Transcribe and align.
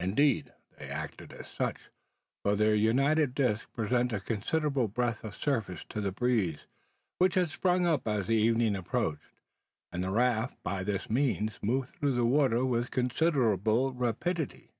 Indeed, 0.00 0.52
they 0.78 0.86
acted 0.90 1.32
as 1.32 1.48
such; 1.48 1.80
for 2.42 2.56
their 2.56 2.74
united 2.74 3.34
discs 3.34 3.66
presented 3.72 4.14
a 4.16 4.20
considerable 4.20 4.86
breadth 4.86 5.24
of 5.24 5.34
surface 5.34 5.82
to 5.88 6.02
the 6.02 6.12
breeze, 6.12 6.66
which 7.16 7.36
had 7.36 7.48
sprung 7.48 7.86
up 7.86 8.06
as 8.06 8.26
the 8.26 8.36
evening 8.36 8.76
approached, 8.76 9.32
and 9.90 10.04
the 10.04 10.10
raft 10.10 10.62
by 10.62 10.84
this 10.84 11.08
means 11.08 11.58
moved 11.62 11.94
through 11.94 12.12
the 12.12 12.26
water 12.26 12.66
with 12.66 12.90
considerable 12.90 13.94
rapidity. 13.94 14.72